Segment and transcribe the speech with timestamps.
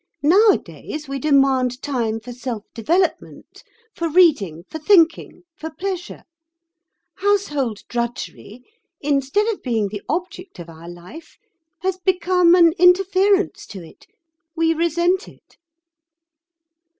[0.23, 3.63] Nowadays we demand time for self development,
[3.93, 6.23] for reading, for thinking, for pleasure.
[7.17, 8.63] Household drudgery,
[8.99, 11.37] instead of being the object of our life,
[11.81, 14.07] has become an interference to it.
[14.55, 15.57] We resent it."